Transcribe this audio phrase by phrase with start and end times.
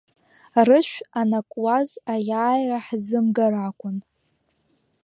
[0.67, 3.97] Рышә анакуаз аиааира ҳзымгар акәын.